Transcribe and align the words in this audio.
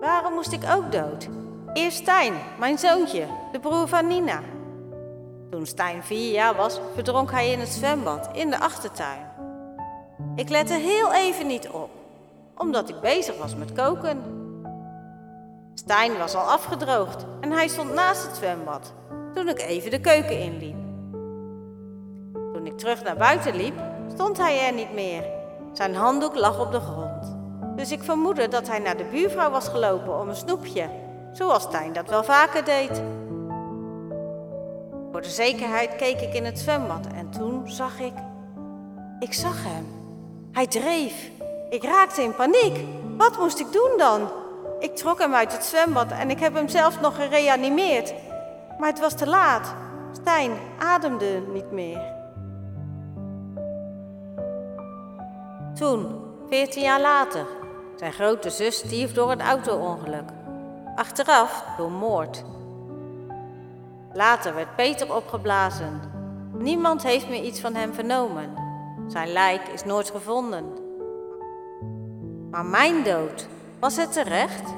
Waarom 0.00 0.34
moest 0.34 0.52
ik 0.52 0.62
ook 0.76 0.92
dood? 0.92 1.28
Eerst 1.72 1.96
Stijn, 1.96 2.34
mijn 2.58 2.78
zoontje, 2.78 3.26
de 3.52 3.60
broer 3.60 3.88
van 3.88 4.06
Nina. 4.06 4.40
Toen 5.50 5.66
Stijn 5.66 6.02
vier 6.02 6.32
jaar 6.32 6.54
was, 6.54 6.80
verdronk 6.94 7.30
hij 7.30 7.50
in 7.50 7.60
het 7.60 7.68
zwembad 7.68 8.28
in 8.32 8.50
de 8.50 8.58
achtertuin. 8.58 9.26
Ik 10.34 10.48
lette 10.48 10.74
heel 10.74 11.12
even 11.12 11.46
niet 11.46 11.68
op, 11.68 11.90
omdat 12.54 12.88
ik 12.88 13.00
bezig 13.00 13.38
was 13.38 13.54
met 13.54 13.72
koken. 13.72 14.22
Stijn 15.74 16.18
was 16.18 16.34
al 16.34 16.50
afgedroogd 16.50 17.24
en 17.40 17.50
hij 17.50 17.68
stond 17.68 17.94
naast 17.94 18.26
het 18.26 18.36
zwembad 18.36 18.92
toen 19.34 19.48
ik 19.48 19.60
even 19.60 19.90
de 19.90 20.00
keuken 20.00 20.40
inliep. 20.40 20.76
Toen 22.32 22.66
ik 22.66 22.78
terug 22.78 23.02
naar 23.02 23.16
buiten 23.16 23.56
liep, 23.56 23.74
stond 24.14 24.38
hij 24.38 24.66
er 24.66 24.72
niet 24.72 24.92
meer. 24.92 25.24
Zijn 25.72 25.94
handdoek 25.94 26.34
lag 26.36 26.60
op 26.60 26.72
de 26.72 26.80
grond. 26.80 27.07
Dus 27.78 27.92
ik 27.92 28.02
vermoedde 28.02 28.48
dat 28.48 28.68
hij 28.68 28.78
naar 28.78 28.96
de 28.96 29.04
buurvrouw 29.04 29.50
was 29.50 29.68
gelopen 29.68 30.20
om 30.20 30.28
een 30.28 30.36
snoepje, 30.36 30.88
zoals 31.32 31.62
Stijn 31.62 31.92
dat 31.92 32.08
wel 32.08 32.24
vaker 32.24 32.64
deed. 32.64 33.02
Voor 35.10 35.22
de 35.22 35.28
zekerheid 35.28 35.96
keek 35.96 36.20
ik 36.20 36.34
in 36.34 36.44
het 36.44 36.58
zwembad 36.58 37.06
en 37.14 37.30
toen 37.30 37.70
zag 37.70 38.00
ik. 38.00 38.12
Ik 39.18 39.32
zag 39.32 39.64
hem. 39.64 39.86
Hij 40.52 40.66
dreef. 40.66 41.30
Ik 41.70 41.82
raakte 41.82 42.22
in 42.22 42.34
paniek. 42.34 42.84
Wat 43.16 43.38
moest 43.38 43.60
ik 43.60 43.72
doen 43.72 43.90
dan? 43.96 44.28
Ik 44.78 44.96
trok 44.96 45.18
hem 45.18 45.34
uit 45.34 45.52
het 45.52 45.64
zwembad 45.64 46.10
en 46.10 46.30
ik 46.30 46.38
heb 46.38 46.54
hem 46.54 46.68
zelfs 46.68 47.00
nog 47.00 47.16
gereanimeerd. 47.16 48.14
Maar 48.78 48.88
het 48.88 49.00
was 49.00 49.14
te 49.14 49.26
laat. 49.26 49.74
Stijn 50.12 50.52
ademde 50.78 51.42
niet 51.52 51.70
meer. 51.70 52.00
Toen, 55.74 56.06
veertien 56.48 56.82
jaar 56.82 57.00
later, 57.00 57.46
zijn 57.98 58.12
grote 58.12 58.50
zus 58.50 58.76
stierf 58.76 59.12
door 59.12 59.30
een 59.30 59.40
auto-ongeluk. 59.40 60.30
Achteraf 60.96 61.64
door 61.76 61.90
moord. 61.90 62.44
Later 64.12 64.54
werd 64.54 64.76
Peter 64.76 65.14
opgeblazen. 65.14 66.00
Niemand 66.52 67.02
heeft 67.02 67.28
meer 67.28 67.42
iets 67.42 67.60
van 67.60 67.74
hem 67.74 67.94
vernomen. 67.94 68.54
Zijn 69.08 69.32
lijk 69.32 69.68
is 69.68 69.84
nooit 69.84 70.10
gevonden. 70.10 70.64
Maar 72.50 72.64
mijn 72.64 73.02
dood, 73.04 73.48
was 73.80 73.96
het 73.96 74.12
terecht? 74.12 74.74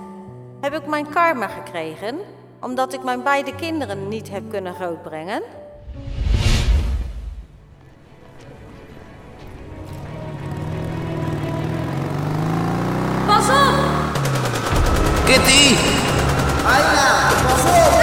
Heb 0.61 0.75
ik 0.75 0.87
mijn 0.87 1.11
karma 1.11 1.47
gekregen 1.47 2.19
omdat 2.61 2.93
ik 2.93 3.03
mijn 3.03 3.23
beide 3.23 3.55
kinderen 3.55 4.09
niet 4.09 4.31
heb 4.31 4.51
kunnen 4.51 4.75
grootbrengen? 4.75 5.43
Kitty! 15.31 15.77
Ayla, 16.67 17.09
pas 17.47 17.65
op! 17.65 17.95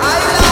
Ayla! 0.00 0.48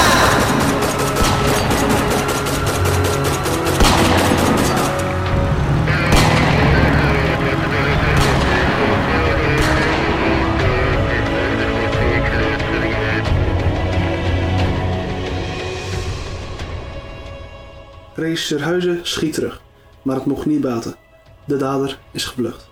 Regisseur 18.14 18.62
Huizen 18.62 19.00
schiet 19.02 19.34
terug, 19.34 19.60
maar 20.02 20.16
het 20.16 20.26
mocht 20.26 20.46
niet 20.46 20.60
baten. 20.60 20.96
De 21.44 21.56
dader 21.56 21.98
is 22.10 22.24
gevlucht. 22.24 22.68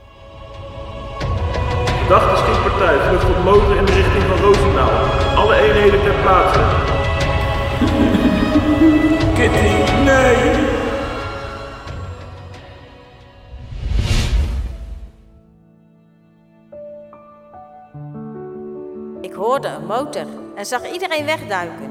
Verdachte 2.07 2.37
schietpartij 2.37 2.99
vlucht 2.99 3.29
op 3.29 3.45
motor 3.45 3.77
in 3.77 3.85
de 3.85 3.93
richting 3.93 4.23
van 4.23 4.39
Roosendaal. 4.39 4.91
Alle 5.37 5.55
eenheden 5.55 6.03
ter 6.03 6.15
plaatse. 6.15 6.61
Kitty, 9.35 9.93
nee! 10.05 10.65
Ik 19.21 19.33
hoorde 19.33 19.69
een 19.69 19.87
motor 19.87 20.27
en 20.55 20.67
zag 20.67 20.91
iedereen 20.93 21.25
wegduiken. 21.25 21.91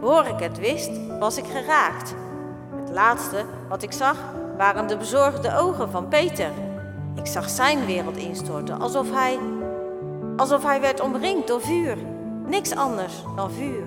Voor 0.00 0.26
ik 0.26 0.38
het 0.38 0.58
wist, 0.58 0.90
was 1.18 1.36
ik 1.36 1.46
geraakt. 1.46 2.14
Het 2.80 2.90
laatste 2.90 3.44
wat 3.68 3.82
ik 3.82 3.92
zag 3.92 4.16
waren 4.56 4.86
de 4.86 4.96
bezorgde 4.96 5.56
ogen 5.58 5.90
van 5.90 6.08
Peter. 6.08 6.50
Ik 7.14 7.26
zag 7.26 7.48
zijn 7.48 7.86
wereld 7.86 8.16
instorten 8.16 8.80
alsof 8.80 9.10
hij. 9.10 9.38
alsof 10.36 10.62
hij 10.62 10.80
werd 10.80 11.00
omringd 11.00 11.46
door 11.46 11.60
vuur. 11.60 11.96
Niks 12.46 12.74
anders 12.74 13.12
dan 13.36 13.50
vuur. 13.50 13.84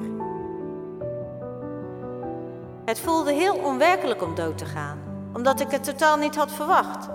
Het 2.86 3.00
voelde 3.00 3.34
heel 3.34 3.56
onwerkelijk 3.56 4.24
om 4.24 4.36
dood 4.36 4.58
te 4.58 4.66
gaan, 4.66 4.98
omdat 5.34 5.60
ik 5.60 5.72
het 5.72 5.84
totaal 5.84 6.18
niet 6.18 6.36
had 6.36 6.52
verwacht. 6.52 7.08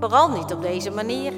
Vooral 0.00 0.30
niet 0.30 0.52
op 0.52 0.62
deze 0.62 0.90
manier. 0.90 1.32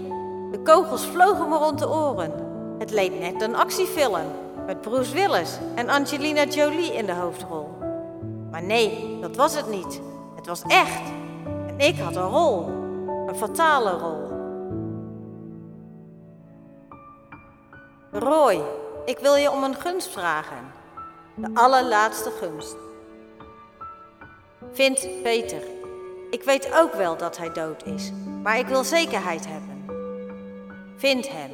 De 0.50 0.60
kogels 0.64 1.06
vlogen 1.06 1.48
me 1.48 1.56
rond 1.56 1.78
de 1.78 1.88
oren. 1.90 2.32
Het 2.78 2.90
leek 2.90 3.18
net 3.18 3.42
een 3.42 3.56
actiefilm 3.56 4.26
met 4.66 4.80
Bruce 4.80 5.14
Willis 5.14 5.58
en 5.74 5.88
Angelina 5.88 6.44
Jolie 6.44 6.94
in 6.94 7.06
de 7.06 7.14
hoofdrol. 7.14 7.68
Maar 8.50 8.62
nee, 8.62 9.18
dat 9.20 9.36
was 9.36 9.56
het 9.56 9.70
niet. 9.70 10.00
Het 10.34 10.46
was 10.46 10.62
echt. 10.62 11.02
En 11.66 11.78
ik 11.78 11.98
had 11.98 12.16
een 12.16 12.28
rol. 12.28 12.75
Fatale 13.36 13.90
rol. 13.90 14.34
Roy, 18.10 18.62
ik 19.04 19.18
wil 19.18 19.34
je 19.34 19.50
om 19.50 19.64
een 19.64 19.74
gunst 19.74 20.08
vragen. 20.08 20.72
De 21.34 21.50
allerlaatste 21.54 22.30
gunst. 22.30 22.76
Vind 24.72 25.22
Peter. 25.22 25.62
Ik 26.30 26.42
weet 26.42 26.72
ook 26.74 26.92
wel 26.92 27.16
dat 27.16 27.36
hij 27.36 27.52
dood 27.52 27.84
is, 27.84 28.12
maar 28.42 28.58
ik 28.58 28.66
wil 28.66 28.84
zekerheid 28.84 29.46
hebben. 29.46 29.84
Vind 30.96 31.28
hem. 31.28 31.50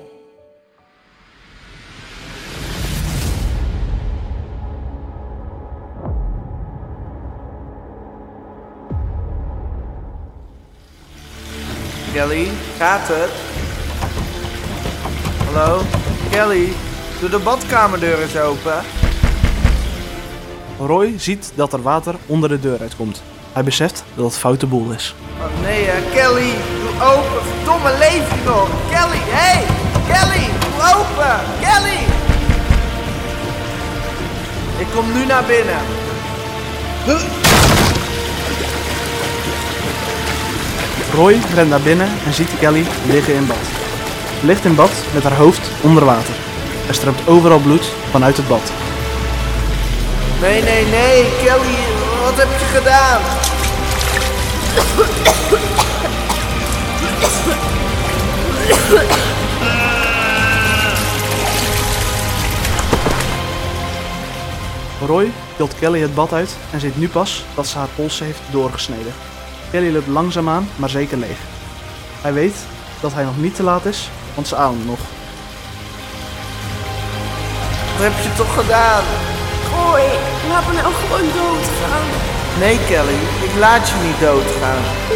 Kelly, 12.13 12.49
gaat 12.79 13.09
het? 13.09 13.31
Hallo? 15.45 15.81
Kelly, 16.31 16.73
doe 17.21 17.31
de 17.31 17.39
badkamerdeur 17.39 18.23
eens 18.23 18.37
open. 18.37 18.85
Roy 20.79 21.15
ziet 21.17 21.53
dat 21.55 21.73
er 21.73 21.83
water 21.83 22.15
onder 22.27 22.49
de 22.49 22.61
deur 22.61 22.81
uitkomt. 22.81 23.23
Hij 23.53 23.65
beseft 23.65 24.05
dat 24.15 24.25
het 24.25 24.37
foute 24.37 24.67
boel 24.67 24.91
is. 24.91 25.15
Oh 25.41 25.63
nee, 25.63 25.85
hè. 25.85 26.15
Kelly, 26.15 26.53
doe 26.81 27.07
open. 27.07 27.43
Verdomme, 27.55 27.91
leef 27.99 28.35
je 28.35 28.41
nog? 28.45 28.69
Kelly, 28.91 29.21
hé! 29.21 29.59
Hey. 29.59 29.65
Kelly, 30.09 30.47
doe 30.61 30.81
open. 30.95 31.41
Kelly! 31.61 32.01
Ik 34.79 34.87
kom 34.95 35.13
nu 35.13 35.27
naar 35.27 35.45
binnen. 35.45 35.81
Roy 41.15 41.41
rent 41.55 41.69
naar 41.69 41.81
binnen 41.81 42.09
en 42.27 42.33
ziet 42.33 42.59
Kelly 42.59 42.87
liggen 43.07 43.35
in 43.35 43.47
bad. 43.47 43.57
Ligt 44.43 44.65
in 44.65 44.75
bad 44.75 44.91
met 45.15 45.23
haar 45.23 45.37
hoofd 45.37 45.71
onder 45.81 46.05
water. 46.05 46.35
Er 46.89 46.95
stroomt 46.95 47.29
overal 47.29 47.59
bloed 47.59 47.93
vanuit 48.11 48.37
het 48.37 48.49
bad. 48.49 48.73
Nee, 50.41 50.63
nee, 50.63 50.85
nee. 50.87 51.25
Kelly, 51.45 51.79
wat 52.23 52.37
heb 52.37 52.49
je 52.59 52.65
gedaan? 52.65 53.21
Roy 65.07 65.31
tilt 65.57 65.75
Kelly 65.79 66.01
het 66.01 66.15
bad 66.15 66.33
uit 66.33 66.57
en 66.71 66.81
ziet 66.81 66.99
nu 66.99 67.09
pas 67.09 67.45
dat 67.55 67.67
ze 67.67 67.79
haar 67.79 67.89
polsen 67.97 68.27
heeft 68.27 68.41
doorgesneden. 68.51 69.13
Kelly 69.73 69.93
loopt 69.93 70.07
langzaamaan, 70.07 70.69
maar 70.77 70.89
zeker 70.89 71.19
leeg. 71.19 71.39
Hij 72.21 72.33
weet 72.33 72.57
dat 73.01 73.15
hij 73.15 73.25
nog 73.25 73.37
niet 73.37 73.55
te 73.55 73.63
laat 73.63 73.85
is, 73.85 74.11
want 74.35 74.47
ze 74.49 74.57
ademt 74.57 74.87
nog. 74.87 74.99
Wat 77.97 78.03
heb 78.11 78.23
je 78.23 78.35
toch 78.37 78.55
gedaan? 78.55 79.03
Gooi, 79.71 80.03
laat 80.49 80.67
me 80.67 80.73
nou 80.73 80.95
gewoon 80.95 81.21
doodgaan. 81.21 82.07
Nee, 82.59 82.79
Kelly, 82.89 83.19
ik 83.45 83.59
laat 83.59 83.89
je 83.89 83.95
niet 84.07 84.21
doodgaan. 84.21 85.11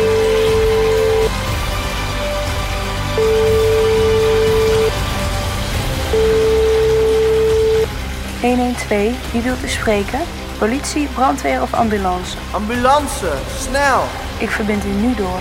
wie 9.32 9.43
wilt 9.43 9.64
u 9.64 9.69
spreken? 9.69 10.20
Politie, 10.59 11.09
brandweer 11.14 11.62
of 11.62 11.75
ambulance? 11.75 12.37
Ambulance, 12.52 13.32
snel! 13.59 14.25
Ik 14.38 14.50
verbind 14.50 14.85
u 14.85 14.88
nu 14.88 15.15
door. 15.15 15.41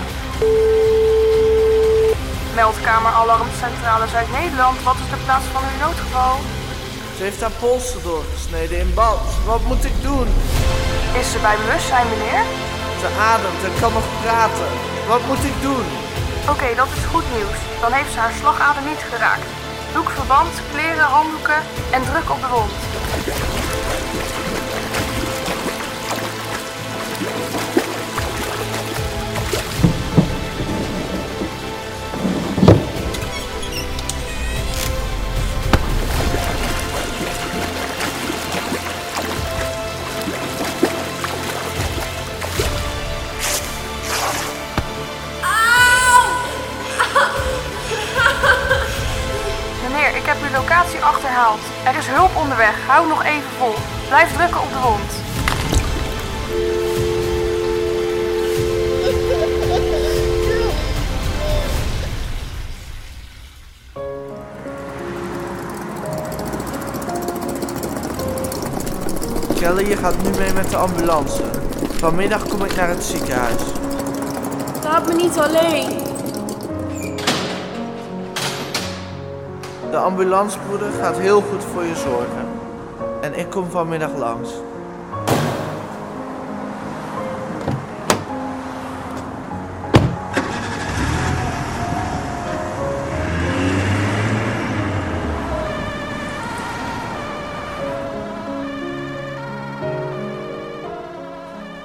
Meldkamer 2.55 3.11
Alarmcentrale 3.11 4.07
Zuid-Nederland, 4.07 4.83
wat 4.83 4.95
is 4.95 5.09
de 5.09 5.21
plaats 5.25 5.45
van 5.53 5.63
uw 5.71 5.79
noodgeval? 5.85 6.35
Ze 7.17 7.23
heeft 7.23 7.41
haar 7.41 7.57
polsen 7.59 8.01
doorgesneden 8.03 8.77
in 8.79 8.93
bad. 8.93 9.21
Wat 9.45 9.61
moet 9.69 9.85
ik 9.85 10.01
doen? 10.01 10.27
Is 11.19 11.31
ze 11.31 11.39
bij 11.45 11.57
bewustzijn, 11.63 12.07
meneer? 12.09 12.43
Ze 13.01 13.07
ademt 13.31 13.61
en 13.67 13.79
kan 13.81 13.93
nog 13.93 14.07
praten. 14.21 14.69
Wat 15.07 15.23
moet 15.27 15.43
ik 15.51 15.57
doen? 15.61 15.85
Oké, 16.53 16.67
dat 16.75 16.89
is 16.97 17.03
goed 17.13 17.27
nieuws. 17.35 17.59
Dan 17.81 17.91
heeft 17.91 18.11
ze 18.13 18.19
haar 18.19 18.35
slagader 18.39 18.83
niet 18.91 19.03
geraakt. 19.11 19.47
Doek 19.93 20.09
verband, 20.09 20.53
kleren, 20.71 21.09
handdoeken 21.17 21.59
en 21.95 22.01
druk 22.09 22.29
op 22.35 22.41
de 22.41 22.49
wond. 22.55 22.75
Hou 52.87 53.07
nog 53.07 53.23
even 53.23 53.49
vol. 53.57 53.73
Blijf 54.07 54.33
drukken 54.33 54.61
op 54.61 54.69
de 54.69 54.79
wond. 54.79 55.11
Kelly, 69.59 69.89
je 69.89 69.97
gaat 69.97 70.23
nu 70.23 70.29
mee 70.39 70.53
met 70.53 70.69
de 70.69 70.77
ambulance. 70.77 71.43
Vanmiddag 71.89 72.47
kom 72.47 72.63
ik 72.63 72.75
naar 72.75 72.89
het 72.89 73.03
ziekenhuis. 73.03 73.61
Laat 74.83 75.07
me 75.07 75.13
niet 75.13 75.37
alleen. 75.37 76.03
De 79.91 79.97
ambulancebroeder 79.97 80.91
gaat 81.01 81.17
heel 81.17 81.41
goed 81.41 81.63
voor 81.73 81.83
je 81.83 81.95
zorgen. 81.95 82.54
En 83.25 83.39
ik 83.39 83.49
kom 83.49 83.69
vanmiddag 83.69 84.15
langs. 84.17 84.49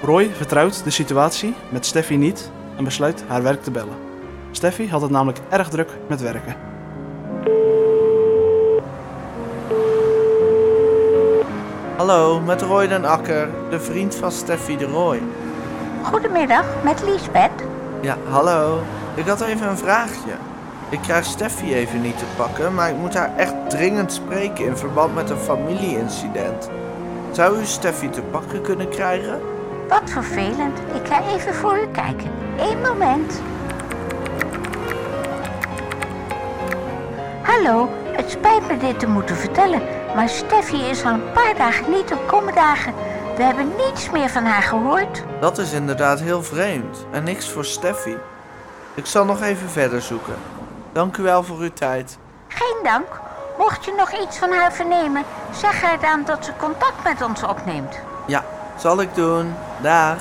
Roy 0.02 0.30
vertrouwt 0.34 0.84
de 0.84 0.90
situatie 0.90 1.54
met 1.68 1.86
Steffi 1.86 2.16
niet 2.16 2.50
en 2.76 2.84
besluit 2.84 3.24
haar 3.26 3.42
werk 3.42 3.62
te 3.62 3.70
bellen. 3.70 3.96
Steffi 4.50 4.88
had 4.88 5.00
het 5.00 5.10
namelijk 5.10 5.38
erg 5.48 5.68
druk 5.68 5.88
met 6.08 6.20
werken. 6.20 6.69
Hallo, 12.00 12.40
met 12.40 12.62
Roy 12.62 12.88
den 12.88 13.04
Akker, 13.04 13.48
de 13.70 13.80
vriend 13.80 14.14
van 14.14 14.32
Steffi 14.32 14.76
de 14.76 14.84
Roy. 14.84 15.22
Goedemiddag, 16.02 16.64
met 16.82 17.02
Liesbeth. 17.02 17.50
Ja, 18.00 18.16
hallo. 18.28 18.82
Ik 19.14 19.26
had 19.26 19.40
even 19.40 19.68
een 19.68 19.78
vraagje. 19.78 20.32
Ik 20.88 20.98
krijg 21.02 21.24
Steffi 21.24 21.74
even 21.74 22.00
niet 22.00 22.18
te 22.18 22.24
pakken, 22.36 22.74
maar 22.74 22.90
ik 22.90 22.96
moet 22.96 23.14
haar 23.14 23.36
echt 23.36 23.54
dringend 23.68 24.12
spreken 24.12 24.64
in 24.64 24.76
verband 24.76 25.14
met 25.14 25.30
een 25.30 25.36
familieincident. 25.36 26.70
Zou 27.30 27.60
u 27.60 27.64
Steffi 27.64 28.10
te 28.10 28.22
pakken 28.22 28.62
kunnen 28.62 28.88
krijgen? 28.88 29.40
Wat 29.88 30.10
vervelend. 30.10 30.78
Ik 30.94 31.06
ga 31.06 31.22
even 31.34 31.54
voor 31.54 31.78
u 31.78 31.86
kijken. 31.92 32.30
Eén 32.58 32.80
moment. 32.80 33.42
Hallo, 37.42 37.88
het 38.12 38.30
spijt 38.30 38.68
me 38.68 38.76
dit 38.76 38.98
te 38.98 39.06
moeten 39.06 39.36
vertellen, 39.36 39.80
maar 40.14 40.28
Steffi 40.28 40.82
is 40.82 41.04
al 41.04 41.12
een 41.12 41.32
paar 41.32 41.54
dagen 41.56 41.90
niet 41.90 42.12
op 42.12 42.26
kommendagen. 42.26 42.94
We 43.36 43.42
hebben 43.42 43.72
niets 43.76 44.10
meer 44.10 44.28
van 44.28 44.44
haar 44.44 44.62
gehoord. 44.62 45.22
Dat 45.40 45.58
is 45.58 45.72
inderdaad 45.72 46.20
heel 46.20 46.42
vreemd 46.42 47.06
en 47.10 47.24
niks 47.24 47.48
voor 47.48 47.64
Steffi. 47.64 48.16
Ik 48.94 49.06
zal 49.06 49.24
nog 49.24 49.42
even 49.42 49.70
verder 49.70 50.02
zoeken. 50.02 50.34
Dank 50.92 51.16
u 51.16 51.22
wel 51.22 51.42
voor 51.42 51.58
uw 51.58 51.72
tijd. 51.72 52.18
Geen 52.48 52.76
dank. 52.82 53.20
Mocht 53.58 53.84
je 53.84 53.94
nog 53.96 54.12
iets 54.12 54.38
van 54.38 54.50
haar 54.52 54.72
vernemen, 54.72 55.24
zeg 55.52 55.82
haar 55.82 56.00
dan 56.00 56.24
dat 56.24 56.44
ze 56.44 56.52
contact 56.58 57.04
met 57.04 57.22
ons 57.22 57.42
opneemt. 57.42 57.98
Ja, 58.26 58.44
zal 58.76 59.00
ik 59.00 59.14
doen. 59.14 59.54
Dag. 59.82 60.16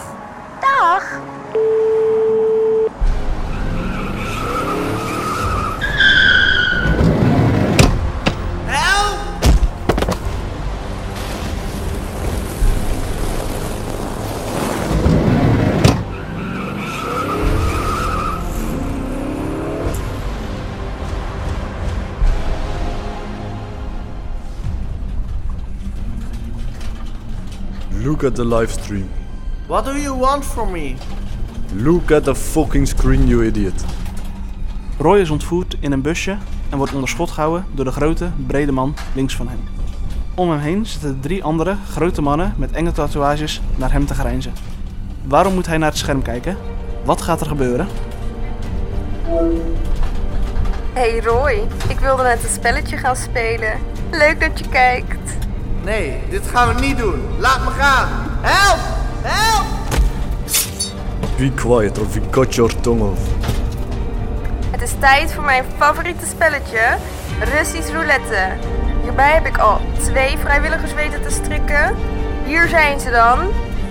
Look 28.10 28.24
at 28.24 28.36
the 28.36 28.46
live 28.46 28.72
stream. 28.72 29.10
What 29.68 29.86
do 29.86 29.92
you 29.92 30.20
want 30.20 30.46
from 30.46 30.72
me? 30.72 30.96
Look 31.76 32.12
at 32.12 32.24
the 32.24 32.36
fucking 32.36 32.88
screen, 32.88 33.28
you 33.28 33.46
idiot. 33.46 33.86
Roy 34.98 35.20
is 35.20 35.30
ontvoerd 35.30 35.78
in 35.80 35.92
een 35.92 36.02
busje 36.02 36.38
en 36.70 36.78
wordt 36.78 36.94
onder 36.94 37.10
schot 37.10 37.32
gehouden 37.32 37.66
door 37.72 37.86
de 37.86 37.92
grote, 37.92 38.30
brede 38.48 38.72
man 38.72 38.96
links 39.14 39.36
van 39.36 39.48
hem. 39.48 39.60
Om 40.36 40.50
hem 40.50 40.60
heen 40.60 40.86
zitten 40.86 41.20
drie 41.20 41.44
andere 41.44 41.76
grote 41.90 42.22
mannen 42.22 42.54
met 42.58 42.72
enge 42.72 42.92
tatoeages 42.92 43.62
naar 43.76 43.92
hem 43.92 44.06
te 44.06 44.14
grijnzen. 44.14 44.54
Waarom 45.28 45.54
moet 45.54 45.68
hij 45.68 45.78
naar 45.78 45.90
het 45.90 45.98
scherm 45.98 46.22
kijken? 46.22 46.58
Wat 47.04 47.22
gaat 47.22 47.42
er 47.42 47.48
gebeuren? 47.48 47.88
Hey 50.94 51.20
Roy, 51.20 51.68
ik 51.88 52.00
wilde 52.00 52.24
net 52.24 52.44
een 52.44 52.50
spelletje 52.50 52.98
gaan 52.98 53.16
spelen. 53.16 53.80
Leuk 54.12 54.40
dat 54.40 54.60
je 54.60 54.70
kijkt. 54.70 55.39
Nee, 55.90 56.24
dit 56.30 56.48
gaan 56.48 56.76
we 56.76 56.82
niet 56.82 56.98
doen. 56.98 57.28
Laat 57.40 57.60
me 57.60 57.70
gaan. 57.70 58.08
Help! 58.42 58.80
Help! 59.22 59.66
Be 61.38 61.52
quiet 61.54 62.00
or 62.00 62.10
we 62.10 62.22
cut 62.30 62.56
your 62.56 62.82
tongue 62.82 63.12
off. 63.12 63.20
Het 64.72 64.82
is 64.82 64.92
tijd 65.00 65.34
voor 65.34 65.44
mijn 65.44 65.64
favoriete 65.78 66.26
spelletje, 66.26 66.98
Russisch 67.40 67.92
roulette. 67.92 68.48
Hierbij 69.04 69.34
heb 69.34 69.46
ik 69.46 69.58
al 69.58 69.82
twee 70.00 70.38
vrijwilligers 70.38 70.94
weten 70.94 71.22
te 71.22 71.30
strikken. 71.30 71.96
Hier 72.46 72.68
zijn 72.68 73.00
ze 73.00 73.10
dan. 73.10 73.40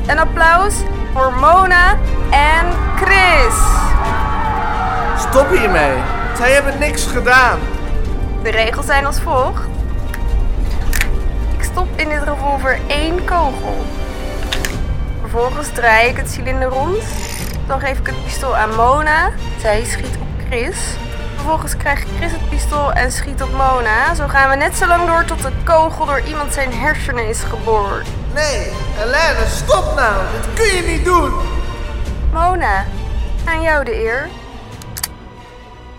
Een 0.07 0.19
applaus 0.19 0.75
voor 1.13 1.33
Mona 1.33 1.99
en 2.31 2.67
Chris. 2.97 3.55
Stop 5.29 5.49
hiermee. 5.49 5.97
Zij 6.37 6.53
hebben 6.53 6.79
niks 6.79 7.07
gedaan. 7.07 7.59
De 8.43 8.51
regels 8.51 8.87
zijn 8.87 9.07
als 9.07 9.21
volgt. 9.21 9.78
Ik 11.79 11.85
stop 11.85 12.01
in 12.01 12.09
dit 12.09 12.23
revolver 12.23 12.79
één 12.87 13.25
kogel. 13.25 13.77
Vervolgens 15.21 15.69
draai 15.69 16.09
ik 16.09 16.17
het 16.17 16.31
cilinder 16.31 16.69
rond. 16.69 17.03
Dan 17.67 17.81
geef 17.81 17.99
ik 17.99 18.07
het 18.07 18.25
pistool 18.25 18.57
aan 18.57 18.75
Mona. 18.75 19.31
Zij 19.61 19.85
schiet 19.85 20.17
op 20.21 20.47
Chris. 20.47 20.77
Vervolgens 21.35 21.77
krijgt 21.77 22.09
Chris 22.17 22.33
het 22.33 22.49
pistool 22.49 22.93
en 22.93 23.13
schiet 23.13 23.43
op 23.43 23.51
Mona. 23.51 24.15
Zo 24.15 24.27
gaan 24.27 24.51
we 24.51 24.57
net 24.57 24.77
zo 24.77 24.87
lang 24.87 25.07
door 25.07 25.25
tot 25.25 25.43
de 25.43 25.51
kogel 25.65 26.07
door 26.07 26.21
iemand 26.21 26.53
zijn 26.53 26.73
hersenen 26.73 27.29
is 27.29 27.43
geboord. 27.43 28.07
Nee, 28.35 28.69
Helene, 28.95 29.47
stop 29.47 29.95
nou. 29.97 30.23
Dit 30.33 30.55
kun 30.55 30.77
je 30.77 30.97
niet 30.97 31.05
doen. 31.05 31.33
Mona, 32.33 32.85
aan 33.45 33.63
jou 33.63 33.85
de 33.85 33.95
eer. 33.95 34.29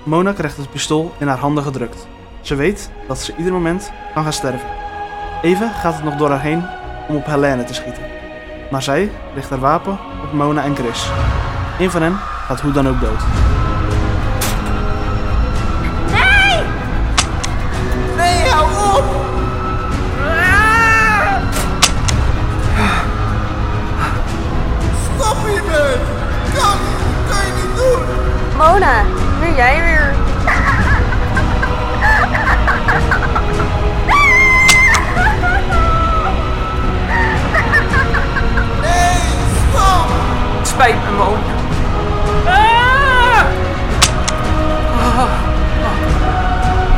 Mona 0.03 0.33
krijgt 0.33 0.57
het 0.57 0.71
pistool 0.71 1.13
in 1.17 1.27
haar 1.27 1.39
handen 1.39 1.63
gedrukt. 1.63 2.07
Ze 2.41 2.55
weet 2.55 2.89
dat 3.07 3.19
ze 3.19 3.33
ieder 3.37 3.53
moment 3.53 3.91
kan 4.13 4.23
gaan 4.23 4.33
sterven. 4.33 4.78
Even 5.41 5.71
gaat 5.71 5.93
het 5.93 6.03
nog 6.03 6.15
door 6.15 6.29
haar 6.29 6.41
heen 6.41 6.65
om 7.07 7.15
op 7.15 7.25
Helene 7.25 7.63
te 7.63 7.73
schieten. 7.73 8.03
Maar 8.69 8.83
zij 8.83 9.11
richt 9.33 9.49
haar 9.49 9.59
wapen 9.59 9.97
op 10.23 10.33
Mona 10.33 10.63
en 10.63 10.75
Chris. 10.75 11.09
Een 11.79 11.91
van 11.91 12.01
hen 12.01 12.17
gaat 12.47 12.61
hoe 12.61 12.71
dan 12.71 12.87
ook 12.87 13.01
dood. 13.01 13.21
Nee! 16.11 16.63
Nee, 18.17 18.49
hou 18.49 18.97
op. 18.97 19.05
Stop 25.15 25.47
hiermee. 25.47 25.95
Kan. 26.55 26.77
Kan 27.29 27.45
je 27.45 27.53
niet 27.55 27.75
doen. 27.75 28.01
Mona, 28.57 29.03
nu 29.41 29.55
jij 29.55 29.81
weer. 29.81 30.18
Spijt 40.79 41.03
me, 41.03 41.11
Mona. 41.11 41.53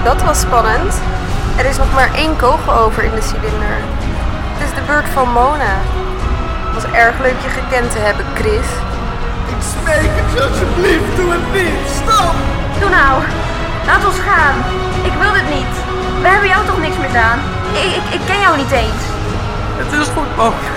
Dat 0.04 0.24
was 0.24 0.40
spannend. 0.40 1.02
Er 1.58 1.66
is 1.66 1.78
nog 1.78 1.94
maar 1.94 2.10
één 2.16 2.36
kogel 2.36 2.74
over 2.74 3.04
in 3.04 3.16
de 3.16 3.22
cilinder. 3.22 3.78
Het 4.54 4.68
is 4.68 4.76
de 4.76 4.82
beurt 4.86 5.10
van 5.14 5.32
Mona. 5.32 5.76
Het 6.66 6.84
was 6.84 6.92
erg 6.92 7.20
leuk 7.20 7.40
je 7.42 7.50
gekend 7.50 7.92
te 7.92 8.00
hebben, 8.00 8.26
Chris. 8.34 8.70
Ik 9.54 9.62
smeek 9.74 10.12
het 10.20 10.30
je 10.34 10.42
alsjeblieft, 10.50 11.16
doe 11.16 11.32
het 11.32 11.48
niet. 11.54 11.80
Stop! 12.02 12.36
Doe 12.80 12.90
nou. 12.90 13.14
Laat 13.86 14.06
ons 14.06 14.20
gaan. 14.30 14.56
Ik 15.10 15.14
wil 15.22 15.34
dit 15.40 15.50
niet. 15.58 15.74
We 16.22 16.28
hebben 16.28 16.50
jou 16.50 16.66
toch 16.66 16.80
niks 16.80 16.98
misdaan? 16.98 17.40
Ik, 17.74 17.90
ik, 18.00 18.06
ik 18.18 18.22
ken 18.26 18.40
jou 18.40 18.58
niet 18.58 18.72
eens. 18.72 19.04
Het 19.82 19.92
is 20.02 20.08
goed, 20.16 20.36
Mona. 20.38 20.72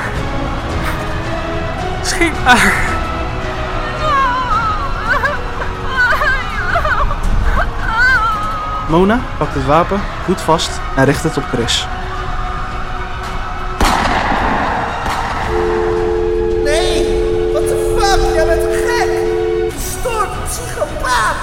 Schiet 2.03 2.45
maar. 2.45 2.94
Mona 8.89 9.21
pakt 9.39 9.55
het 9.55 9.67
wapen 9.67 10.01
goed 10.25 10.41
vast 10.41 10.71
en 10.97 11.05
richt 11.05 11.23
het 11.23 11.37
op 11.37 11.45
Chris. 11.45 11.87
Nee! 16.65 17.07
What 17.53 17.69
the 17.69 17.97
fuck? 17.99 18.35
Jij 18.35 18.47
bent 18.47 18.63
een 18.63 18.73
gek! 18.73 19.09
Gestoord, 19.73 20.29
psychopaat! 20.49 21.37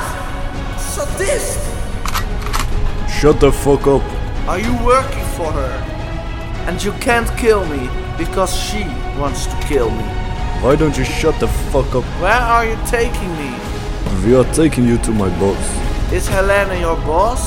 Sadist! 0.94 1.60
Shut 3.10 3.40
the 3.40 3.52
fuck 3.52 3.86
up. 3.86 4.02
Are 4.46 4.62
you 4.62 4.78
working 4.84 5.26
for 5.36 5.54
her? 5.54 5.72
And 6.68 6.82
you 6.82 6.94
can't 6.98 7.36
kill 7.36 7.66
me 7.66 7.90
because 8.18 8.56
she 8.56 8.86
wants 9.18 9.46
to 9.46 9.56
kill 9.68 9.90
me. 9.90 10.04
Why 10.62 10.76
don't 10.76 10.96
you 10.96 11.06
shut 11.06 11.40
the 11.40 11.48
fuck 11.48 11.96
up? 11.96 12.04
Where 12.20 12.42
are 12.42 12.66
you 12.66 12.78
taking 12.90 13.32
me? 13.38 13.52
We 14.26 14.36
are 14.36 14.54
taking 14.54 14.88
you 14.88 14.98
to 14.98 15.12
my 15.12 15.30
boss. 15.40 15.91
Is 16.12 16.28
Helena 16.28 16.78
your 16.78 16.98
boss? 17.06 17.40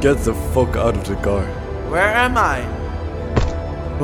Get 0.00 0.24
the 0.24 0.34
fuck 0.52 0.76
out 0.76 0.96
of 0.96 1.04
the 1.04 1.16
car. 1.20 1.44
Where 1.90 2.14
am 2.14 2.36
I? 2.36 2.64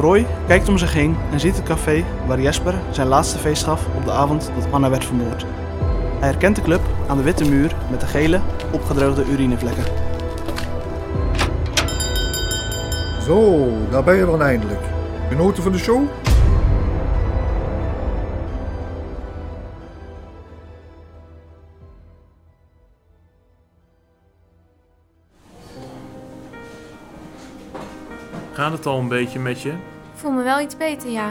Roy 0.00 0.26
kijkt 0.46 0.68
om 0.68 0.78
zich 0.78 0.92
heen 0.92 1.16
en 1.32 1.40
ziet 1.40 1.56
het 1.56 1.64
café 1.64 2.04
waar 2.26 2.40
Jesper 2.40 2.74
zijn 2.90 3.08
laatste 3.08 3.38
feest 3.38 3.64
gaf 3.64 3.86
op 3.96 4.04
de 4.04 4.12
avond 4.12 4.50
dat 4.54 4.72
Anna 4.72 4.90
werd 4.90 5.04
vermoord. 5.04 5.46
Hij 6.18 6.28
herkent 6.28 6.56
de 6.56 6.62
club 6.62 6.80
aan 7.08 7.16
de 7.16 7.22
witte 7.22 7.44
muur 7.44 7.74
met 7.90 8.00
de 8.00 8.06
gele, 8.06 8.40
opgedroogde 8.72 9.24
urinevlekken. 9.24 10.07
Zo, 13.28 13.68
daar 13.90 14.04
ben 14.04 14.16
je 14.16 14.24
dan 14.24 14.42
eindelijk. 14.42 14.80
Genoten 15.28 15.62
van 15.62 15.72
de 15.72 15.78
show? 15.78 16.02
Gaat 28.52 28.72
het 28.72 28.86
al 28.86 28.98
een 28.98 29.08
beetje 29.08 29.38
met 29.38 29.60
je? 29.60 29.70
Ik 29.70 29.76
voel 30.14 30.30
me 30.30 30.42
wel 30.42 30.60
iets 30.60 30.76
beter, 30.76 31.10
ja. 31.10 31.28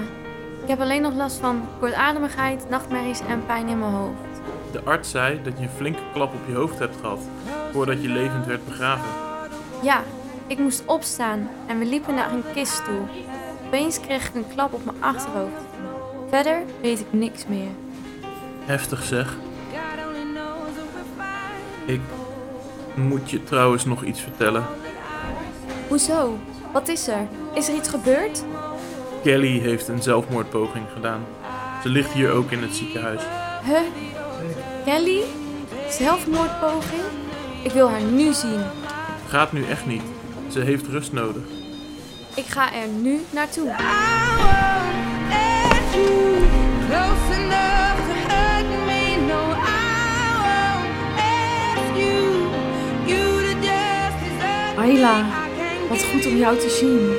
Ik 0.64 0.68
heb 0.68 0.80
alleen 0.80 1.02
nog 1.02 1.14
last 1.14 1.38
van 1.38 1.62
kortademigheid, 1.80 2.70
nachtmerries 2.70 3.20
en 3.20 3.46
pijn 3.46 3.68
in 3.68 3.80
mijn 3.80 3.92
hoofd. 3.92 4.42
De 4.72 4.82
arts 4.84 5.10
zei 5.10 5.42
dat 5.44 5.58
je 5.58 5.64
een 5.64 5.70
flinke 5.70 6.02
klap 6.14 6.34
op 6.34 6.48
je 6.48 6.54
hoofd 6.56 6.80
hebt 6.80 6.96
gehad 7.02 7.20
voordat 7.72 8.02
je 8.02 8.10
levend 8.10 8.46
werd 8.46 8.66
begraven. 8.66 9.10
Ja, 9.82 10.04
ik 10.48 10.58
moest 10.58 10.84
opstaan 10.86 11.50
en 11.68 11.80
we 11.80 11.86
liepen 11.86 12.16
naar 12.16 12.32
een 12.34 12.44
kist 12.54 12.86
toe. 12.86 13.02
Opeens 13.66 14.00
kreeg 14.00 14.28
ik 14.28 14.36
een 14.36 14.48
klap 14.54 14.74
op 14.74 14.86
mijn 14.86 15.04
achterhoofd. 15.04 15.62
Verder 16.30 16.62
weet 16.82 17.00
ik 17.00 17.06
niks 17.10 17.46
meer. 17.48 17.70
Heftig 18.66 19.04
zeg. 19.04 19.36
Ik 21.86 22.02
moet 22.96 23.30
je 23.30 23.44
trouwens 23.44 23.86
nog 23.86 24.04
iets 24.04 24.22
vertellen. 24.22 24.66
Hoezo? 25.88 26.38
Wat 26.72 26.88
is 26.88 27.08
er? 27.08 27.28
Is 27.54 27.68
er 27.68 27.76
iets 27.76 27.90
gebeurd? 27.90 28.44
Kelly 29.24 29.60
heeft 29.60 29.88
een 29.88 30.02
zelfmoordpoging 30.02 30.86
gedaan. 30.94 31.26
Ze 31.82 31.90
ligt 31.90 32.12
hier 32.12 32.32
ook 32.32 32.52
in 32.52 32.62
het 32.62 32.76
ziekenhuis. 32.76 33.22
Huh? 33.66 33.80
Kelly? 34.86 35.22
Zelfmoordpoging? 35.90 37.02
Ik 37.64 37.72
wil 37.72 37.90
haar 37.90 38.02
nu 38.02 38.34
zien. 38.34 38.62
Gaat 39.28 39.52
nu 39.52 39.66
echt 39.66 39.86
niet. 39.86 40.04
Ze 40.58 40.64
heeft 40.64 40.88
rust 40.88 41.12
nodig. 41.12 41.44
Ik 42.36 42.46
ga 42.46 42.74
er 42.74 42.88
nu 42.88 43.22
naartoe. 43.30 43.76
Ayla, 54.78 55.26
wat 55.90 56.04
goed 56.04 56.26
om 56.26 56.38
jou 56.38 56.58
te 56.58 56.70
zien. 56.70 57.16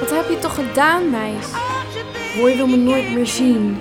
Wat 0.00 0.10
heb 0.10 0.28
je 0.28 0.38
toch 0.38 0.54
gedaan, 0.54 1.10
meis? 1.10 1.46
Roy 2.36 2.56
wil 2.56 2.66
me 2.66 2.76
nooit 2.76 3.14
meer 3.14 3.26
zien. 3.26 3.76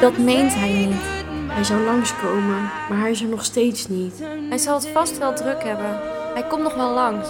Dat 0.00 0.18
meent 0.18 0.54
hij 0.54 0.72
niet. 0.72 1.02
Hij 1.48 1.64
zou 1.64 1.80
langskomen, 1.80 2.70
maar 2.88 2.98
hij 2.98 3.10
is 3.10 3.22
er 3.22 3.28
nog 3.28 3.44
steeds 3.44 3.88
niet. 3.88 4.14
Hij 4.48 4.58
zal 4.58 4.74
het 4.74 4.88
vast 4.88 5.18
wel 5.18 5.34
druk 5.34 5.62
hebben. 5.62 6.00
Hij 6.34 6.46
komt 6.48 6.62
nog 6.62 6.74
wel 6.74 6.92
langs. 6.92 7.28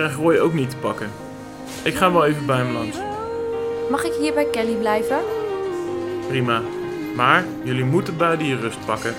Ik 0.00 0.06
krijg 0.06 0.20
Roy 0.20 0.38
ook 0.38 0.52
niet 0.52 0.70
te 0.70 0.76
pakken. 0.76 1.10
Ik 1.82 1.94
ga 1.94 2.12
wel 2.12 2.24
even 2.24 2.46
bij 2.46 2.56
hem 2.56 2.72
langs. 2.72 2.96
Mag 3.90 4.04
ik 4.04 4.12
hier 4.12 4.34
bij 4.34 4.44
Kelly 4.44 4.74
blijven? 4.74 5.18
Prima. 6.28 6.62
Maar 7.16 7.44
jullie 7.64 7.84
moeten 7.84 8.16
beide 8.16 8.46
je 8.46 8.56
rust 8.56 8.86
pakken. 8.86 9.14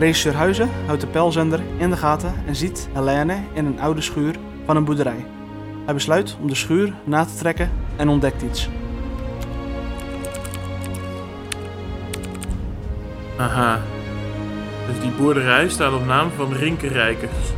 Regisseur 0.00 0.34
Huizen 0.34 0.70
houdt 0.86 1.00
de 1.00 1.06
pijlzender 1.06 1.60
in 1.76 1.90
de 1.90 1.96
gaten 1.96 2.34
en 2.46 2.56
ziet 2.56 2.88
Helene 2.92 3.38
in 3.52 3.66
een 3.66 3.80
oude 3.80 4.00
schuur 4.00 4.34
van 4.64 4.76
een 4.76 4.84
boerderij. 4.84 5.26
Hij 5.84 5.94
besluit 5.94 6.36
om 6.40 6.48
de 6.48 6.54
schuur 6.54 6.92
na 7.04 7.24
te 7.24 7.34
trekken 7.34 7.70
en 7.96 8.08
ontdekt 8.08 8.42
iets. 8.42 8.68
Aha. 13.36 13.80
Dus 14.86 15.00
die 15.00 15.10
boerderij 15.10 15.68
staat 15.68 15.92
op 15.92 16.06
naam 16.06 16.30
van 16.36 16.52
Rinke 16.52 16.88
Rijkers. 16.88 17.52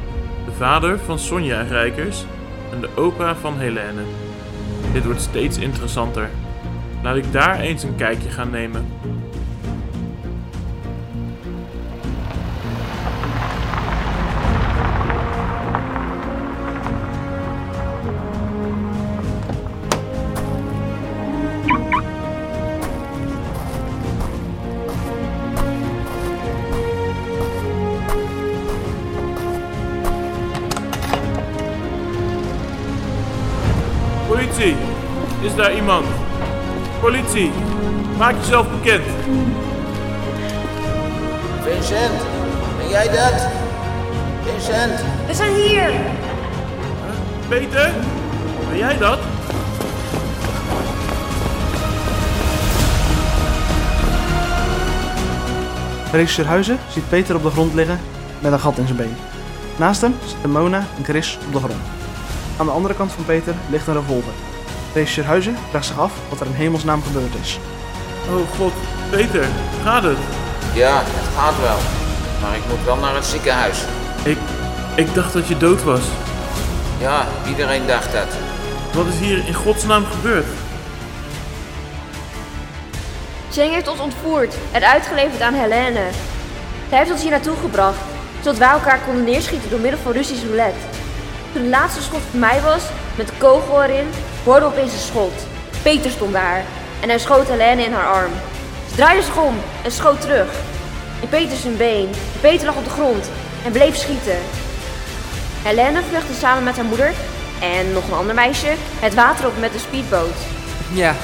De 0.45 0.53
vader 0.53 0.99
van 0.99 1.19
Sonja 1.19 1.61
Rijkers 1.61 2.25
en 2.73 2.81
de 2.81 2.89
opa 2.95 3.35
van 3.35 3.59
Helene. 3.59 4.03
Dit 4.93 5.05
wordt 5.05 5.21
steeds 5.21 5.59
interessanter. 5.59 6.31
Laat 7.03 7.17
ik 7.17 7.33
daar 7.33 7.61
eens 7.61 7.83
een 7.83 7.97
kijkje 7.97 8.29
gaan 8.29 8.51
nemen. 8.51 8.87
Politie! 34.63 34.83
Is 35.41 35.55
daar 35.55 35.75
iemand? 35.75 36.07
Politie! 37.01 37.51
Maak 38.19 38.35
jezelf 38.41 38.67
bekend. 38.71 39.03
Vincent, 41.63 42.21
ben 42.79 42.89
jij 42.89 43.09
dat? 43.09 43.49
Vincent, 44.45 45.01
We 45.27 45.35
zijn 45.35 45.55
hier! 45.55 45.91
Peter? 47.49 47.93
Ben 48.69 48.79
jij 48.79 48.99
dat? 48.99 49.19
Regisseur 56.13 56.47
Huizen 56.47 56.79
ziet 56.91 57.09
Peter 57.09 57.37
op 57.37 57.43
de 57.43 57.51
grond 57.51 57.75
liggen 57.75 58.01
met 58.41 58.53
een 58.53 58.61
gat 58.61 58.79
in 58.79 58.87
zijn 58.87 58.99
been. 58.99 59.17
Naast 59.77 60.01
hem 60.01 60.15
zitten 60.25 60.51
Mona 60.51 60.85
en 60.97 61.05
Chris 61.05 61.39
op 61.47 61.53
de 61.53 61.59
grond. 61.59 61.83
Aan 62.59 62.67
de 62.67 62.73
andere 62.73 62.95
kant 62.95 63.13
van 63.13 63.25
Peter 63.25 63.55
ligt 63.71 63.87
een 63.87 63.95
revolver. 63.95 64.52
Regisseur 64.95 65.25
Huizen 65.25 65.57
vraagt 65.71 65.87
zich 65.87 65.99
af 65.99 66.13
wat 66.29 66.41
er 66.41 66.47
in 66.47 66.53
hemelsnaam 66.53 67.03
gebeurd 67.03 67.35
is. 67.43 67.59
Oh 68.31 68.59
god, 68.59 68.73
Peter, 69.11 69.45
gaat 69.85 70.03
het? 70.03 70.19
Ja, 70.75 71.03
het 71.05 71.37
gaat 71.37 71.61
wel. 71.61 71.79
maar 72.41 72.57
ik 72.57 72.63
moet 72.69 72.85
wel 72.85 72.97
naar 72.97 73.15
het 73.15 73.25
ziekenhuis. 73.25 73.79
Ik, 74.25 74.39
ik 74.95 75.15
dacht 75.15 75.33
dat 75.33 75.49
je 75.49 75.57
dood 75.57 75.83
was. 75.83 76.03
Ja, 77.01 77.27
iedereen 77.49 77.87
dacht 77.87 78.13
dat. 78.13 78.27
Wat 78.93 79.07
is 79.07 79.19
hier 79.19 79.47
in 79.47 79.55
godsnaam 79.55 80.05
gebeurd? 80.05 80.47
Cheng 83.51 83.73
heeft 83.73 83.89
ons 83.89 84.01
ontvoerd 84.01 84.55
en 84.73 84.83
uitgeleverd 84.83 85.41
aan 85.41 85.55
Helene. 85.55 86.05
Hij 86.89 86.99
heeft 86.99 87.11
ons 87.11 87.23
hier 87.23 87.31
naartoe 87.31 87.57
gebracht, 87.57 87.99
zodat 88.39 88.59
wij 88.59 88.69
elkaar 88.69 89.01
konden 89.07 89.25
neerschieten 89.25 89.71
door 89.71 89.81
middel 89.81 90.01
van 90.01 90.13
Russisch 90.13 90.45
roulette. 90.45 90.79
Toen 91.53 91.63
de 91.63 91.69
laatste 91.69 92.03
schot 92.03 92.21
voor 92.31 92.41
mij 92.41 92.61
was, 92.61 92.83
met 93.17 93.27
de 93.27 93.33
kogel 93.39 93.83
erin, 93.83 94.09
hoorde 94.45 94.67
opeens 94.67 94.93
een 94.93 94.99
schot. 94.99 95.33
Peter 95.83 96.11
stond 96.11 96.33
daar 96.33 96.65
en 97.01 97.09
hij 97.09 97.19
schoot 97.19 97.49
Helene 97.49 97.83
in 97.83 97.93
haar 97.93 98.13
arm. 98.15 98.33
Ze 98.89 98.95
draaide 98.95 99.23
zich 99.23 99.37
om 99.37 99.55
en 99.85 99.93
schoot 99.93 100.21
terug. 100.21 100.49
In 101.21 101.29
Peter 101.29 101.57
zijn 101.57 101.77
been. 101.77 102.11
Peter 102.41 102.67
lag 102.67 102.77
op 102.77 102.85
de 102.85 102.91
grond 102.91 103.31
en 103.65 103.73
bleef 103.73 103.97
schieten. 103.97 104.39
Helene 105.63 106.01
vluchtte 106.09 106.35
samen 106.35 106.65
met 106.65 106.77
haar 106.77 106.85
moeder 106.85 107.13
en 107.61 107.93
nog 107.93 108.09
een 108.09 108.15
ander 108.15 108.35
meisje 108.35 108.75
het 109.01 109.15
water 109.15 109.47
op 109.47 109.59
met 109.61 109.73
de 109.73 109.79
speedboot. 109.79 110.37
Ja, 110.93 111.15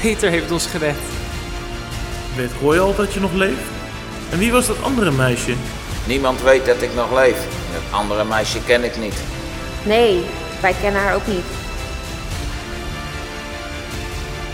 Peter 0.00 0.30
heeft 0.30 0.50
ons 0.50 0.66
gered. 0.66 0.96
Weet 2.36 2.50
Roy 2.60 2.78
al 2.78 2.94
dat 2.94 3.12
je 3.12 3.20
nog 3.20 3.32
leeft? 3.32 3.68
En 4.30 4.38
wie 4.38 4.52
was 4.52 4.66
dat 4.66 4.82
andere 4.82 5.10
meisje? 5.10 5.54
Niemand 6.06 6.42
weet 6.42 6.66
dat 6.66 6.82
ik 6.82 6.94
nog 6.94 7.12
leef. 7.14 7.36
Het 7.70 7.82
andere 7.90 8.24
meisje 8.24 8.64
ken 8.64 8.84
ik 8.84 8.96
niet. 8.96 9.14
Nee, 9.82 10.24
wij 10.60 10.74
kennen 10.80 11.02
haar 11.02 11.14
ook 11.14 11.26
niet. 11.26 11.44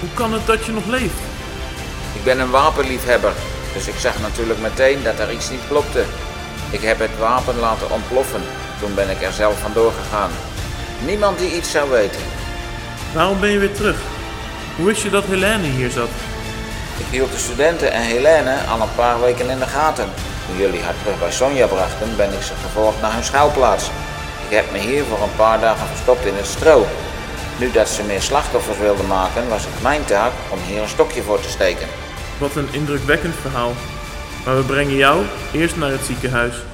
Hoe 0.06 0.14
kan 0.14 0.32
het 0.32 0.46
dat 0.46 0.64
je 0.64 0.72
nog 0.72 0.86
leeft? 0.86 1.20
Ik 2.12 2.24
ben 2.24 2.40
een 2.40 2.50
wapenliefhebber, 2.50 3.32
dus 3.74 3.86
ik 3.88 3.94
zag 3.98 4.20
natuurlijk 4.20 4.60
meteen 4.60 5.02
dat 5.02 5.18
er 5.18 5.32
iets 5.32 5.50
niet 5.50 5.68
klopte. 5.68 6.04
Ik 6.70 6.80
heb 6.80 6.98
het 6.98 7.18
wapen 7.18 7.58
laten 7.58 7.90
ontploffen. 7.90 8.42
Toen 8.80 8.94
ben 8.94 9.10
ik 9.10 9.22
er 9.22 9.32
zelf 9.32 9.58
vandoor 9.60 9.92
gegaan. 9.92 10.30
Niemand 11.04 11.38
die 11.38 11.56
iets 11.56 11.70
zou 11.70 11.90
weten. 11.90 12.20
Waarom 13.14 13.40
ben 13.40 13.50
je 13.50 13.58
weer 13.58 13.74
terug? 13.74 13.96
Hoe 14.76 14.86
wist 14.86 15.02
je 15.02 15.10
dat 15.10 15.24
Helene 15.24 15.66
hier 15.66 15.90
zat? 15.90 16.14
Ik 16.98 17.06
hield 17.10 17.32
de 17.32 17.38
studenten 17.38 17.92
en 17.92 18.02
Helene 18.02 18.56
al 18.70 18.80
een 18.80 18.94
paar 18.94 19.20
weken 19.20 19.50
in 19.50 19.58
de 19.58 19.66
gaten. 19.66 20.08
Toen 20.46 20.56
jullie 20.56 20.82
haar 20.82 20.94
terug 21.02 21.18
bij 21.18 21.32
Sonja 21.32 21.66
brachten, 21.66 22.16
ben 22.16 22.32
ik 22.32 22.42
ze 22.42 22.52
gevolgd 22.62 23.00
naar 23.00 23.12
hun 23.12 23.24
schuilplaats. 23.24 23.84
Ik 24.48 24.56
heb 24.56 24.72
me 24.72 24.78
hier 24.78 25.04
voor 25.04 25.22
een 25.22 25.36
paar 25.36 25.60
dagen 25.60 25.86
verstopt 25.86 26.24
in 26.24 26.36
het 26.36 26.46
stro. 26.46 26.86
Nu 27.58 27.70
dat 27.70 27.88
ze 27.88 28.02
meer 28.02 28.22
slachtoffers 28.22 28.78
wilden 28.78 29.06
maken, 29.06 29.48
was 29.48 29.64
het 29.64 29.82
mijn 29.82 30.04
taak 30.04 30.32
om 30.52 30.58
hier 30.58 30.82
een 30.82 30.88
stokje 30.88 31.22
voor 31.22 31.40
te 31.40 31.48
steken. 31.48 31.86
Wat 32.38 32.56
een 32.56 32.68
indrukwekkend 32.72 33.34
verhaal. 33.34 33.72
Maar 34.44 34.56
we 34.56 34.62
brengen 34.62 34.96
jou 34.96 35.24
eerst 35.52 35.76
naar 35.76 35.90
het 35.90 36.00
ziekenhuis. 36.00 36.64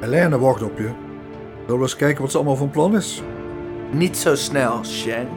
Helene 0.00 0.38
wacht 0.38 0.62
op 0.62 0.78
je. 0.78 0.90
We 1.66 1.74
eens 1.74 1.96
kijken 1.96 2.22
wat 2.22 2.30
ze 2.30 2.36
allemaal 2.36 2.56
van 2.56 2.70
plan 2.70 2.96
is? 2.96 3.22
Niet 3.90 4.16
zo 4.16 4.34
snel, 4.34 4.84
Shang. 4.84 5.28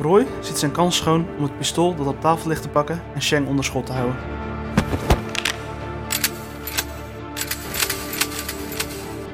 Roy 0.00 0.26
ziet 0.40 0.58
zijn 0.58 0.72
kans 0.72 0.96
schoon 0.96 1.26
om 1.36 1.42
het 1.42 1.58
pistool 1.58 1.94
dat 1.94 2.06
op 2.06 2.20
tafel 2.20 2.48
ligt 2.48 2.62
te 2.62 2.68
pakken 2.68 3.02
en 3.14 3.22
Shang 3.22 3.46
onder 3.48 3.64
schot 3.64 3.86
te 3.86 3.92
houden. 3.92 4.16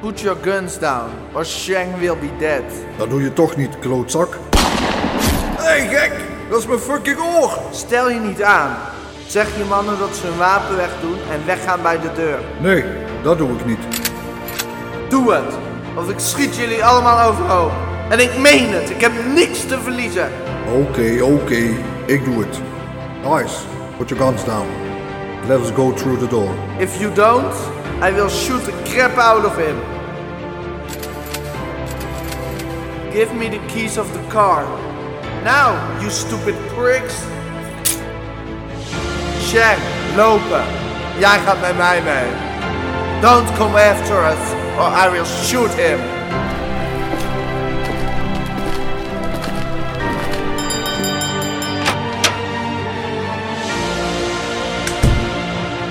Put 0.00 0.22
your 0.22 0.36
guns 0.42 0.78
down, 0.78 1.10
or 1.34 1.44
Shang 1.44 1.98
will 1.98 2.16
be 2.16 2.30
dead. 2.38 2.62
Dat 2.96 3.10
doe 3.10 3.22
je 3.22 3.32
toch 3.32 3.56
niet, 3.56 3.78
klootzak. 3.78 4.38
Hé, 5.56 5.64
hey, 5.64 5.88
gek! 5.88 6.12
Dat 6.50 6.58
is 6.58 6.66
mijn 6.66 6.78
fucking 6.78 7.18
oor! 7.18 7.58
Stel 7.70 8.10
je 8.10 8.20
niet 8.20 8.42
aan. 8.42 8.76
Zeg 9.26 9.56
je 9.56 9.64
mannen 9.64 9.98
dat 9.98 10.16
ze 10.16 10.26
hun 10.26 10.38
wapen 10.38 10.76
wegdoen 10.76 11.16
en 11.30 11.46
weggaan 11.46 11.82
bij 11.82 12.00
de 12.00 12.12
deur. 12.14 12.38
Nee, 12.60 12.84
dat 13.22 13.38
doe 13.38 13.50
ik 13.50 13.66
niet. 13.66 13.78
Doe 15.08 15.32
het, 15.32 15.54
of 15.96 16.10
ik 16.10 16.18
schiet 16.18 16.56
jullie 16.56 16.84
allemaal 16.84 17.28
overhoop. 17.28 17.72
En 18.08 18.20
ik 18.20 18.38
meen 18.38 18.68
het, 18.72 18.90
ik 18.90 19.00
heb 19.00 19.12
niks 19.34 19.66
te 19.66 19.80
verliezen. 19.80 20.30
Oké, 20.74 21.22
oké, 21.22 21.74
ik 22.06 22.24
doe 22.24 22.38
het. 22.38 22.60
Nice, 23.24 23.54
put 23.96 24.08
your 24.08 24.24
guns 24.24 24.44
down. 24.44 24.66
Let 25.48 25.60
us 25.60 25.70
go 25.74 25.92
through 25.92 26.20
the 26.20 26.28
door. 26.28 26.50
If 26.78 26.98
you 26.98 27.14
don't, 27.14 27.54
I 28.02 28.10
will 28.12 28.30
shoot 28.30 28.64
the 28.64 28.72
crap 28.88 29.18
out 29.18 29.44
of 29.44 29.58
him. 29.58 29.76
Give 33.12 33.34
me 33.34 33.50
the 33.50 33.58
keys 33.68 33.98
of 33.98 34.10
the 34.14 34.22
car. 34.30 34.64
Now, 35.44 36.00
you 36.00 36.08
stupid 36.08 36.54
pricks. 36.74 37.14
Shang, 39.48 39.78
lopen. 40.16 40.64
Jij 41.18 41.38
gaat 41.38 41.60
met 41.60 41.76
mij 41.76 42.02
mee. 42.02 43.20
Don't 43.20 43.56
come 43.56 43.76
after 43.76 44.24
us, 44.24 44.54
or 44.78 44.88
I 44.88 45.10
will 45.10 45.26
shoot 45.26 45.74
him. 45.74 46.00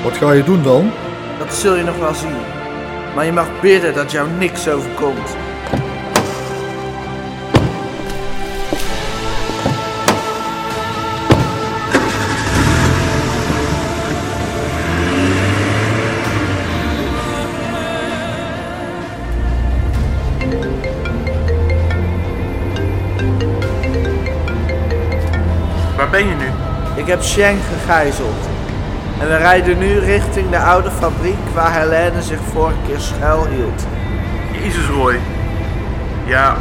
Wat 0.04 0.18
ga 0.18 0.32
je 0.32 0.44
doen 0.44 0.64
dan? 0.64 0.92
Dat 1.50 1.58
zul 1.58 1.76
je 1.76 1.84
nog 1.84 1.98
wel 1.98 2.14
zien. 2.14 2.38
Maar 3.16 3.26
je 3.26 3.32
mag 3.32 3.62
bidden 3.62 3.94
dat 3.94 4.12
jou 4.12 4.30
niks 4.30 4.68
overkomt. 4.70 5.36
Waar 25.96 26.10
ben 26.10 26.28
je 26.28 26.36
nu? 26.36 26.48
Ik 26.96 27.08
heb 27.08 27.24
Shang 27.24 27.58
gegijzeld. 27.74 28.59
En 29.20 29.28
we 29.28 29.36
rijden 29.36 29.78
nu 29.78 30.00
richting 30.00 30.50
de 30.50 30.60
oude 30.60 30.92
fabriek 30.92 31.38
waar 31.54 31.74
Helene 31.74 32.22
zich 32.22 32.40
vorige 32.54 32.78
keer 32.88 33.00
schuilhield. 33.00 33.86
Jezus 34.52 34.88
Roy. 34.88 35.20
Ja, 36.26 36.56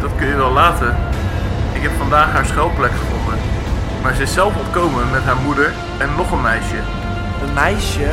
dat 0.00 0.10
kun 0.16 0.26
je 0.26 0.36
wel 0.36 0.52
laten. 0.52 0.96
Ik 1.72 1.82
heb 1.82 1.90
vandaag 1.98 2.32
haar 2.32 2.46
schuilplek 2.46 2.90
gevonden. 2.90 3.38
Maar 4.02 4.14
ze 4.14 4.22
is 4.22 4.32
zelf 4.32 4.56
ontkomen 4.56 5.10
met 5.10 5.22
haar 5.22 5.36
moeder 5.44 5.72
en 5.98 6.08
nog 6.16 6.30
een 6.30 6.42
meisje. 6.42 6.76
Een 7.42 7.54
meisje? 7.54 8.10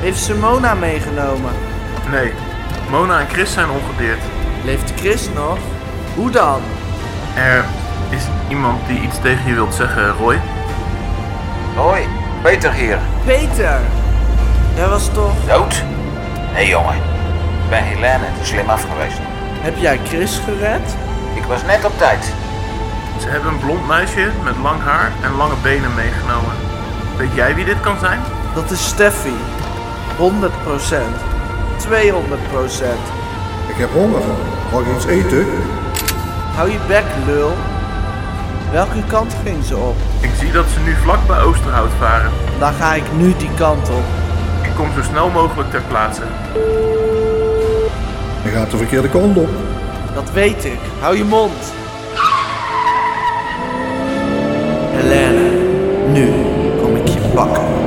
Heeft 0.00 0.22
ze 0.22 0.34
Mona 0.34 0.74
meegenomen? 0.74 1.52
Nee, 2.10 2.32
Mona 2.90 3.20
en 3.20 3.28
Chris 3.28 3.52
zijn 3.52 3.70
ongedeerd. 3.70 4.20
Leeft 4.64 4.92
Chris 4.96 5.28
nog? 5.34 5.58
Hoe 6.14 6.30
dan? 6.30 6.60
Er 7.34 7.64
is 8.08 8.22
iemand 8.48 8.86
die 8.86 9.00
iets 9.00 9.20
tegen 9.20 9.48
je 9.48 9.54
wilt 9.54 9.74
zeggen, 9.74 10.08
Roy. 10.08 10.40
Hoi, 11.74 12.06
Peter 12.42 12.72
hier. 12.72 12.98
Peter! 13.24 13.80
Jij 14.74 14.88
was 14.88 15.08
toch... 15.12 15.34
Dood? 15.46 15.82
Nee 16.52 16.68
jongen, 16.68 16.94
ik 16.94 17.68
ben 17.70 17.82
Helene 17.82 18.26
te 18.38 18.46
slim 18.46 18.68
af 18.68 18.86
geweest. 18.92 19.18
Heb 19.60 19.76
jij 19.76 19.98
Chris 20.04 20.40
gered? 20.44 20.96
Ik 21.34 21.44
was 21.44 21.62
net 21.64 21.84
op 21.84 21.98
tijd. 21.98 22.32
Ze 23.20 23.28
hebben 23.28 23.52
een 23.52 23.58
blond 23.58 23.86
meisje 23.86 24.30
met 24.44 24.56
lang 24.62 24.80
haar 24.82 25.12
en 25.22 25.36
lange 25.36 25.54
benen 25.62 25.94
meegenomen. 25.94 26.52
Weet 27.16 27.34
jij 27.34 27.54
wie 27.54 27.64
dit 27.64 27.80
kan 27.80 27.98
zijn? 27.98 28.20
Dat 28.54 28.70
is 28.70 28.86
Steffi. 28.86 29.34
100% 30.18 30.22
200% 31.78 31.84
Ik 33.68 33.76
heb 33.76 33.92
honger. 33.92 34.22
Mag 34.72 34.80
ik 34.80 34.96
iets 34.96 35.06
eten? 35.06 35.46
Hou 36.54 36.70
je 36.70 36.78
bek, 36.88 37.04
lul. 37.26 37.52
Welke 38.72 39.04
kant 39.06 39.34
ging 39.44 39.64
ze 39.64 39.76
op? 39.76 39.96
Ik 40.20 40.30
zie 40.38 40.52
dat 40.52 40.68
ze 40.68 40.80
nu 40.80 40.94
vlak 40.94 41.26
bij 41.26 41.40
Oosterhout 41.42 41.90
varen. 41.98 42.30
Dan 42.58 42.72
ga 42.72 42.94
ik 42.94 43.12
nu 43.16 43.34
die 43.36 43.54
kant 43.56 43.88
op. 43.88 44.04
Ik 44.62 44.70
kom 44.76 44.92
zo 44.92 45.02
snel 45.02 45.30
mogelijk 45.30 45.70
ter 45.70 45.82
plaatse. 45.88 46.22
Je 48.44 48.50
gaat 48.50 48.70
de 48.70 48.76
verkeerde 48.76 49.08
kant 49.08 49.36
op. 49.36 49.48
Dat 50.14 50.32
weet 50.32 50.64
ik. 50.64 50.78
Hou 51.00 51.16
je 51.16 51.24
mond. 51.24 51.72
Helene, 54.90 55.50
nu 56.12 56.32
kom 56.82 56.96
ik 56.96 57.08
je 57.08 57.20
pakken. 57.34 57.81